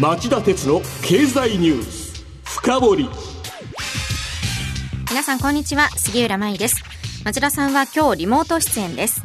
[0.00, 3.08] 町田鉄の経済ニュース深掘り。
[5.10, 6.84] 皆さんこんにちは杉浦舞です。
[7.24, 9.24] 町田さんは今日リモート出演です。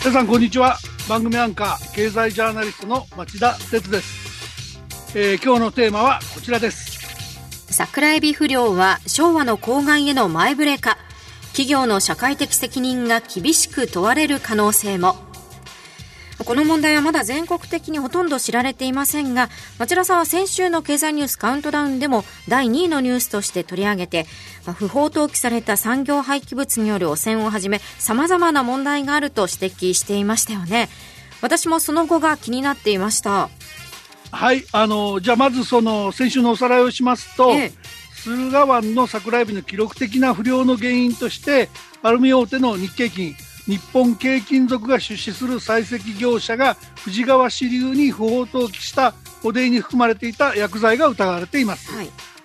[0.00, 0.76] 皆さんこんにちは。
[1.08, 4.80] 番組アンカー経済ジャーナリストの町田鉄です、
[5.14, 7.72] えー、今日のテーマはこちらです。
[7.72, 10.98] 桜エビ不良は昭和の公害への前触れか。
[11.52, 15.29] 企業の社会的責任が厳しく問われる可能性も
[16.44, 24.26] この問題はまだ全国的にほとんど知られていませんが町田さんは先週の経済ニュースカウントダウンでも第2位のニュースとして取り上げて
[24.74, 30.88] 不法投棄された産業廃棄物による汚染をはじめ様々な問題があると指摘していましたよね。
[31.42, 33.48] 私もその後が気になっていました。
[34.32, 37.72] はいあのじゃあまずその先週のおさらいをしますと、ええ、
[38.24, 41.68] 駿河湾の桜エビの記録的な不良の原因として
[42.02, 43.34] アルミ大手の日経金
[43.70, 51.92] 日本軽金属が出資する採石業者が富士川支流に不法投棄した汚泥に含まれていた薬剤が疑われています。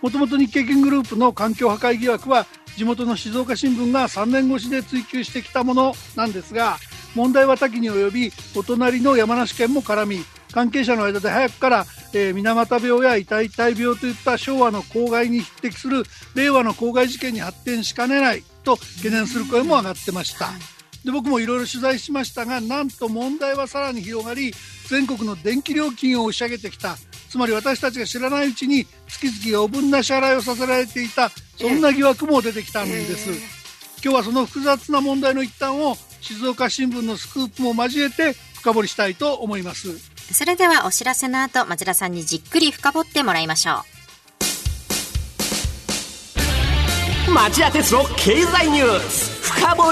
[0.04, 2.46] もともと日経金グループの環境破壊疑惑は
[2.78, 6.78] 地元の静岡新聞が3年越しで追及してきたものなんですが
[7.16, 10.20] 問題は多岐に及びお隣の山梨県も絡み
[10.52, 16.04] 関係者の間で早くから、えー、水俣病や痛々病といった昭和の公害に匹敵する
[16.36, 20.75] 令和の公害事件に発展しかねないと懸念する声も上がってました。
[21.06, 24.52] で僕もいろいろ取材しましたがなんと問題はさらに広がり
[24.90, 26.98] 全国の電気料金を押し上げてきた
[27.30, 33.30] つまり私たちが知らないうちに月々余分な支払いをさせられていたそんな疑惑も出てきたんです。
[34.04, 39.98] 今日はその複雑な問題の一端を静岡新聞のスクープも交えて深掘りしたいと思います。
[40.34, 43.84] それではお知らせの後町田さんにじっくり深掘ってもらいましょ
[47.28, 47.32] う。
[47.32, 49.92] 町田鉄の経済ニュース深掘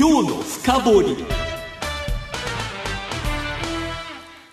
[0.00, 1.16] 今日の深掘り。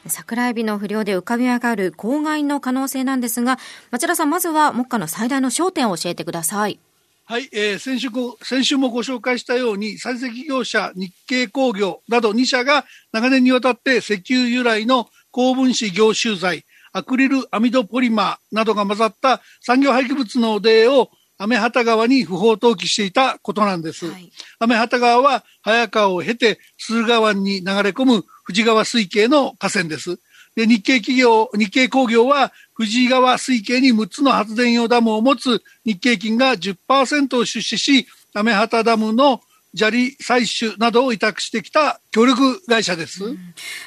[0.07, 3.59] 桜エビの不良で浮かび上がる公害の可能性なんですが
[3.91, 6.79] 町田さんまずは目下の最大の焦点を教えてください。
[7.25, 8.09] はい、えー、先週
[8.41, 21.09] 先週もご紹介したように採石業者日経工業など2社が長年にわたって石油由来の高分子凝集剤アクリルアミドポリマーなどが混ざった産業廃棄物の汚泥
[21.40, 24.07] を雨畑川に不法投棄していたことなんです。
[24.09, 30.19] はい、雨畑川は早川を経て駿河湾に流れ込む富士川水系の河川です。
[30.56, 39.41] で、日系企業、日系工業は富士川水系に6つの発電用ダムを持つ日系金が10%を出資し、雨畑ダムの
[39.75, 43.35] 砂利採取などを委託してきた協力会社です。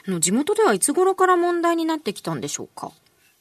[0.07, 2.93] うん、地元ではいつ頃から問題になってきたんでしょうか？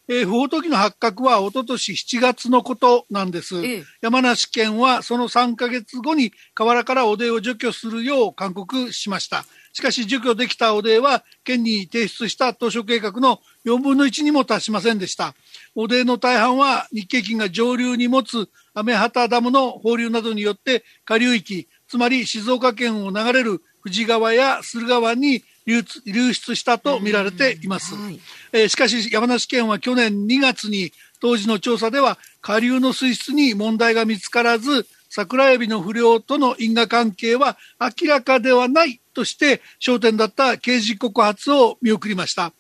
[0.09, 3.57] えー、不法投棄の発覚は一昨年7月のことなんです。
[3.66, 9.44] ええ、山梨県はその3ヶ月後に河原から汚泥を除去するよう勧告しました。
[9.73, 15.35] しかし除去できた汚泥は県に提出した当初計画の4分の1にも達しませんでした。
[15.75, 28.19] 汚泥の大半は日経金が上流に持つ雨畑ダムの放流などによって下流域、つまり静岡県を流れる富士川や駿河湾に流出したと見られています、はい、
[28.53, 42.53] えー、しかし山梨県は去年2月に当時の調査では下流の水質に問題が見つからず桜エビの不良との因果関係は明らかではないとして焦点だった刑事告発を見送りました。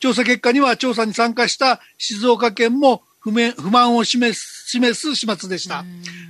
[0.00, 5.84] 調査結果には調査に参加した静岡県も不不満を示す示す始末でした、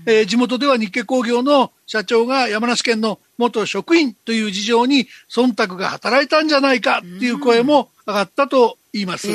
[0.06, 9.28] えー、地元では日系工業の社長が山梨県の元職員という事情に忖度が働いたんじゃないかっていう声も上がったと言います。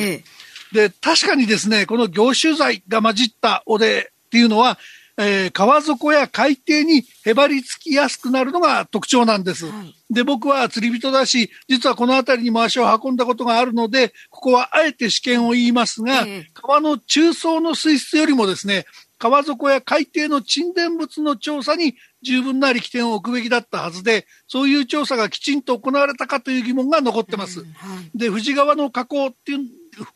[0.73, 4.77] で、確かにですね、この凝集剤が混じったおでっていうのは、
[5.17, 9.65] えー、川底や海底にへばりつきやすくなるのが特徴なんです。
[9.65, 18.85] はい、で、僕は釣り人だし、実はこの辺りにも足を運んだことがあるので、ここはあえて試験を言いますが、えー、川の中層の水質よりもですね、
[19.17, 27.61] 川底や海底の沈殿物の調査に十分な力点を置くべきだったはずで、そういう調査がきちんと行われたかという疑問が残ってます。
[27.61, 29.59] うんはい、で、富士川の河口っていう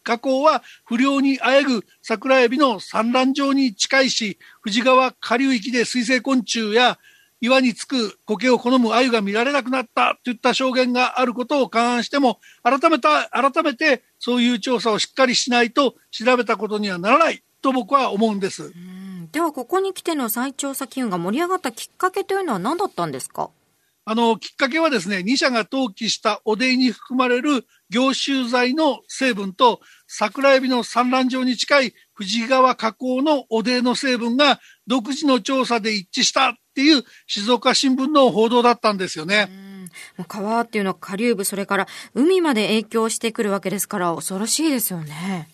[0.04, 6.98] 河口は不良にあえぐ桜エビの産卵場に近いし、富士川下流域で水生昆虫や
[7.42, 18.74] 岩につく苔を好む鮎が見られなくなったといった証言があることを勘案しても、改めた、改めてそういう調査をしっかりしないと調べたことにはならないと僕は思うんです。
[19.32, 23.52] では、ここに来ての再調査機運が盛り上がったきっかけというのは何だったんですか？
[24.10, 39.48] あの、きっかけはですね、2社が登記した汚泥に含まれる凝集剤の成分と、桜エビの産卵場に近い富士川河口の汚泥の成分が独自の調査で一致したっていう静岡新聞の報道だったんですよね。
[40.28, 45.50] 川っていうのは下流部、それから海まで影響してくるわけですから、恐ろしいですよね。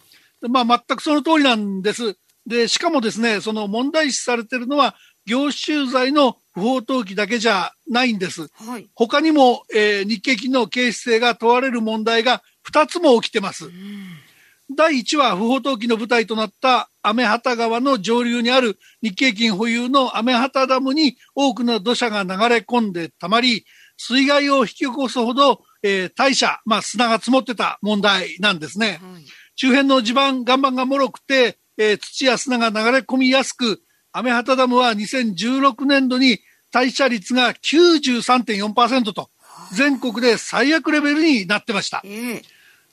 [0.48, 2.16] まあ、全くその通りなんです。
[2.48, 8.48] で、しかもですね、その問題視されているのは、凝集剤の不法投棄だけじゃないんです。
[8.54, 12.42] はい、他にも、えー、日系金の形質性が問われる問題が
[12.72, 13.70] 2つも起きてます。
[14.76, 23.66] 第1は不法投棄の舞台となった雨畑川の上流にある日系金保有の雨畑ダムに多くの土砂が流れ込んでたまり、
[23.98, 29.00] 水害を引き起こすほど、えー、大社、まあ、砂が積もってた問題なんですね。
[29.02, 29.26] はい、
[29.56, 33.82] 周辺の地盤、岩盤が脆くて、えー、土や砂が流れ込みやすく、
[34.18, 36.40] 雨畑ダムは2016年度に
[36.72, 39.30] 代謝率が93.4%と、
[39.74, 42.02] 全国で最悪レベルになってました。
[42.06, 42.42] えー、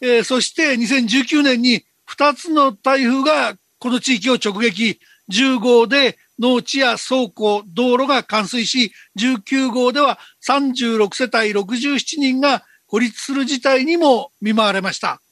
[0.00, 4.98] えー、そして2019年に2つの台風がこの地域を直撃、
[5.30, 15.22] 10号で農地や倉庫、道路が冠水し、19号では36世帯67人が孤立する事態にも見舞われました。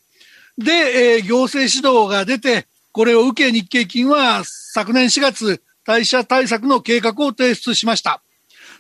[0.57, 5.61] で、えー、行政指導が出て、これを受け日経金は昨年4月、
[5.91, 8.23] 代謝対策の計画を提出しました。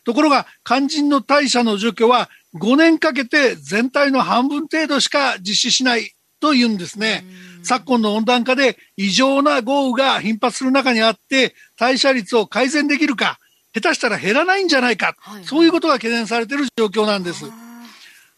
[0.04, 7.24] ところが、肝心の代謝の除去は5年かけて全体の半分程度しか実施しないというんですね。
[7.64, 13.40] 昨今の温暖化で異常な豪雨が頻発する中にあって、代謝率を改善できるか、
[13.74, 17.44] 下手したら減らないんじゃないか、はい、そういうことが懸念されている状況なんです。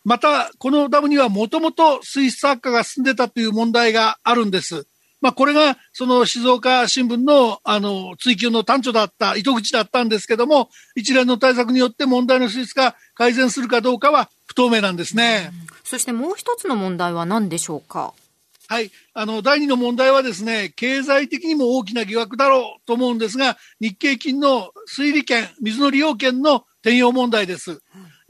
[0.05, 4.87] また、このダムにはもともと水質悪化が進んでたという問題があるんです。
[5.23, 15.51] まあ、これが、その静岡新聞の、あの、追及の端緒だった、糸口だったんですけども、一連の対策によって問題の水質が改善するかどうかは不透明なんですね。
[15.85, 18.15] そしてもう一つの問題は何でしょうか？
[18.69, 18.91] はい。
[19.15, 27.81] あの、第二の問題はですね、経済的にも大きな疑惑だろうと思うんですが、日経金の水利権、水の利用権の転用問題です。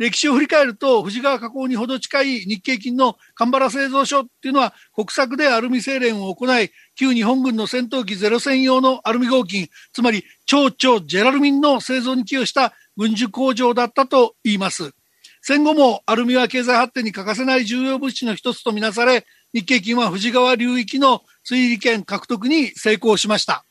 [0.02, 14.92] 歴史を振り返ると、富士川河口にほど近い日経金の神原製造所っていうのは、国策でアルミ精錬を行い、旧日本軍の戦闘機ゼロ戦用のアルミ合金、つまり超超ジェラルミンの製造に寄与した軍需工場だったと言います。
[15.40, 23.64] 戦後もアルミは経済発展に欠かせない重要物資の一つとみなされ、日経金は富士川流域の水利権獲得に成功しました。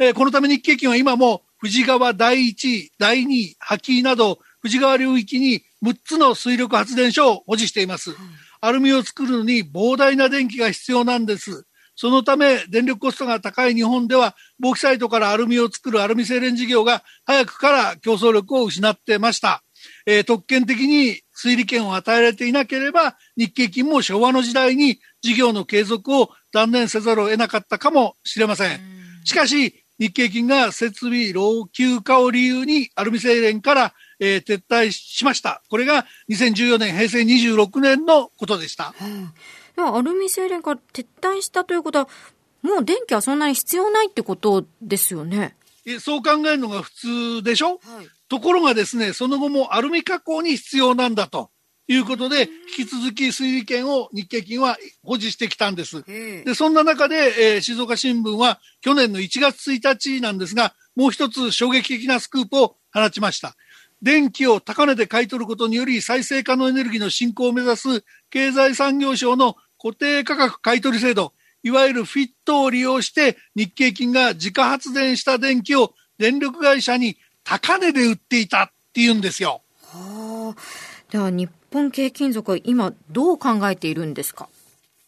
[0.00, 8.14] えー、このため日経金は今も富士川第1位、第2位、波木など富士川流域に6つの水力発電所を保持しています。
[8.60, 11.66] アルミを作るのに膨大な電気が必要なんです。
[11.94, 19.64] そのため、電力コストが高い日本では、ボーキサイトからアルミを作るアルミ精錬事業が早くから競争力を失ってました。
[20.06, 28.80] えー、特権的に水利権を与えられていなければ、日経金も昭和の時代に事業の継続を断念せざるを得なかったかもしれません。
[29.24, 35.62] しかし、日経金が設備老朽化を理由にアルミ精錬からえー、撤退しました。
[35.68, 38.94] これが2014年、平成26年のことでした。
[39.76, 42.08] うん、アルミ精錬から撤退したということは、
[42.62, 45.56] もう電気はそんなに必要ないってことですよね。
[46.00, 47.78] そう考えるのが普通でしょ、はい、
[48.28, 51.50] ところがですね、その後もアルミ加工に必要なんだと。
[51.90, 56.04] いうことで、引き続き水利権を日経金は保持してきたんです。
[56.04, 63.56] で、そんな中で、えー、静岡新聞は去年の1月1日なんですが、もう一つ衝撃的なスクープを放ちました。
[64.00, 79.62] 電気を高値で買い取ることにより再生可能エネルギーの進行を目指す経済産業省の固定価格買取制度、いわゆるフィットを利用して日経金が自家発電した電気を電力会社に高値で売っていたっていうんですよ。
[79.82, 80.60] はあ。
[81.10, 84.48] では日本系金属は今どう考えているんですか？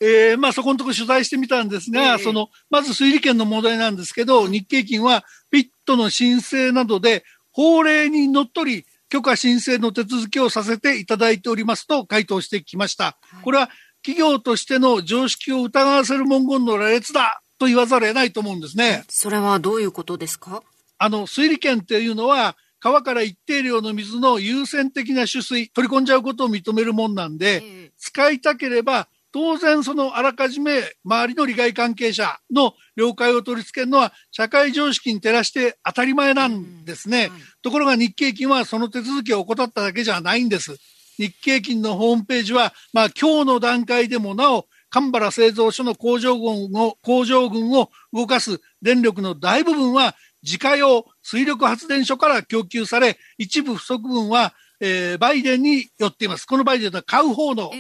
[0.01, 7.23] えー、まあそこのところ取材してみたんですが、えー、その、まず水利権の問題なんですけど、日経金はフィットの申請などで
[7.61, 13.19] 法令にのっとり許可申請の手続きをさせていただいておりますと回答してきました。
[13.43, 13.69] これは
[14.03, 19.05] 企業としての常識を疑わせる文言の羅列だと言わざるを得ないと思うんですね。
[19.11, 20.63] それはどういうことですか？
[20.97, 37.27] あの、水利権っていうのは、川から一定量の水の優先的な取水、取り込んじゃうことを認めるもんなんで、使いたければ、当然そのあらかじめ周りの利害関係者の了解を取り付けるのは社会常識に照らして当たり前なんですね。
[37.27, 40.77] うんはい、ところが日経金はその手続きを怠っただけじゃないんです。
[41.21, 56.47] 日経金のホームページは、まあ今日の段階でもなお、神原製造所の工場群を、工場群を動かす電力の大部分は自家用水力発電所から供給され、一部不足分は、えー、バイデンによっています。
[56.47, 57.71] このバイデンは買う方の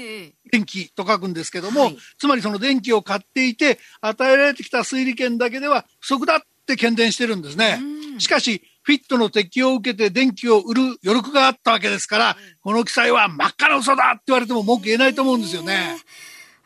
[0.50, 7.80] 電気と書くんですけども、はい、つまりその電気を買っていて、与えられてきた水利権だけでは不足だって懸念してるんですね。
[8.18, 15.96] しかし、フィットの適用を受けて電気を売る余力があったわけですから、この記載は真っ赤な嘘だって言われても文句言えないと思うんですよね。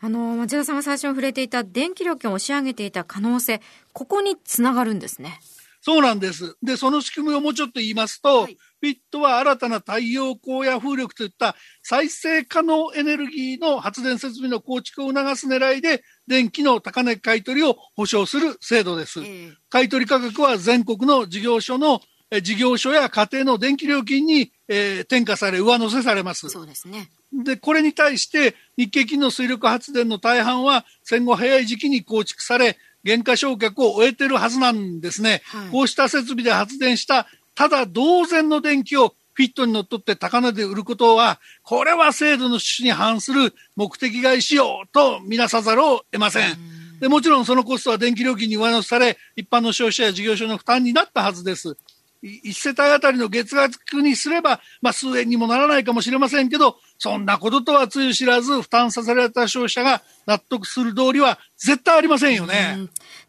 [0.01, 3.61] あの、町田さんが最初に触れていた電気料金を押し上げていた可能性、
[3.93, 5.39] ここにつながるんですね。
[5.81, 6.57] そうなんです。
[6.63, 19.21] で、その仕組みをもうちょっと言いますと、はい、フィットは新たな太陽光や風力といった再生可能エネルギーの発電設備の構築を促す狙いで、電気の高値買取を保証する制度です。
[19.21, 22.01] えー、買取価格は全国の事業所の
[22.43, 26.49] 事業所や家庭の電気料金に、えー、転嫁され、上乗せされます。
[26.49, 27.09] そうですね。
[27.33, 35.41] で、これに対して日経金の水力発電の大半は戦後早い時期に構築され、減価償却を終えてるはずなんですね。
[35.45, 46.57] はい、こうした設備で発電した、ただ同然の電気をフィットにのっとって高値で売ることは、これは制度の趣旨に反する目的外使用とみなさざるを得ません。
[46.99, 51.77] でもちろんそのコストは電気料金に上乗せされ、一般の消費者や事業所の負担になったはずです。
[52.23, 62.77] 1世帯あたりの月額にすれば、まあ、数円にもならないかもしれませんけど、そんなこととはつゆ知らず、負担させられた消費者が納得する道理は絶対ありませんよね。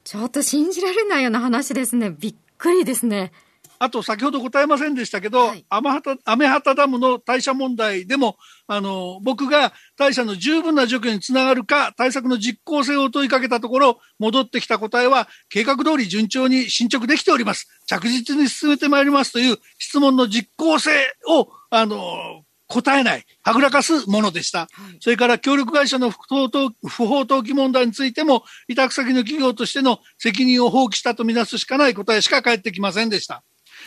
[0.05, 2.11] ちょっと信じられないような話ですね。
[2.11, 3.33] びっくりですね。
[3.79, 17.69] あと、先ほど答えませんでしたけど、はメハタダムの対射問題でも、あの、僕が対射の十分な除去につながるか、対策の実効性を問いかけたところ、戻ってきた答えは、計画通り順調に進捗できております。
[17.87, 20.91] 着実に進めてまいりますという質問の実効性
[21.29, 24.61] を、あの、答えない、はぐらかすものでした。
[24.61, 33.45] はい、それから協力会社の不法投不法投棄問題についても、委託先の企業としての責任を放棄したとみなすしかない答えしか返ってきませんでした。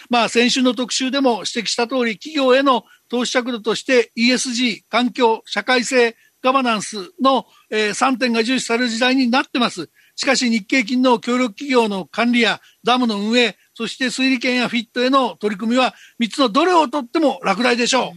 [0.09, 9.89] まあ、先週の特集でも指摘した通り、企業への投資着度として ESG、環境、社会性、ガバナンスの、えー、3点が重視される時代になってます。
[10.15, 18.13] しかし日経金の協力企業の管理やダムの運営、そして水利権やフィットへの取り組みは3つのどれをとっても落第でしょ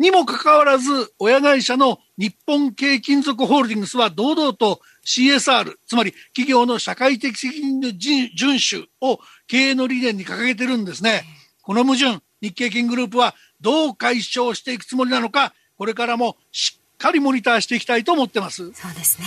[0.00, 0.02] う。
[0.02, 11.24] にもかかわらず、親会社の日本軽金属ホールディングスは堂々と CSR、つまり企業の社会的責任の遵守を経営の理念に掲げてるんですね。
[11.62, 18.72] この矛盾、日経金グループはどう解消していくつもりなのか、これからもしっかりモニターしていきたいと思ってます。
[18.72, 19.26] そうですね。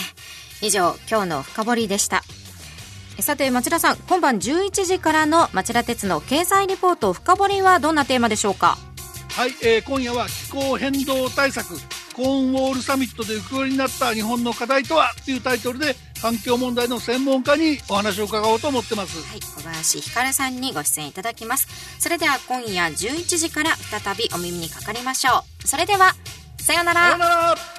[0.62, 2.24] 以上、今日の深掘りでした。
[3.19, 8.77] さて町田さん今晩11時からの町田鉄の経済リポート深掘りはどんなテーマでしょうか？
[9.31, 11.74] はい、えー、今夜は気候変動対策
[12.17, 19.21] コーンウォールサミットで浮き彫りになった日本の課題とはというタイトルで環境問題の専門家にお話を伺おうと思ってます。
[19.21, 21.67] はい、小林ひかるさんにご出演いただきます。
[22.00, 25.67] それでは今夜11時から再びお耳にかかりましょう。
[25.67, 26.15] それでは、
[26.57, 27.01] さようなら。
[27.01, 27.76] さようなら。